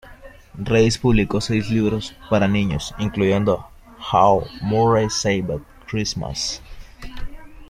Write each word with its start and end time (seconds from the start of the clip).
Reiss 0.57 0.97
publicó 0.97 1.39
seis 1.41 1.69
libros 1.69 2.15
para 2.27 2.47
niños, 2.47 2.95
incluyendo 2.97 3.67
"How 4.11 4.47
Murray 4.63 5.11
Saved 5.11 5.59
Christmas". 5.87 6.59